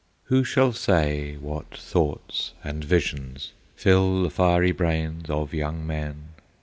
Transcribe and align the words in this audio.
Who 0.23 0.43
shall 0.43 0.73
say 0.73 1.37
what 1.37 1.77
thoughts 1.77 2.53
and 2.63 2.83
visions 2.83 3.51
Fill 3.75 4.23
the 4.23 4.31
fiery 4.31 4.71
brains 4.71 5.29
of 5.29 5.53
young 5.53 5.85
men? 5.85 6.29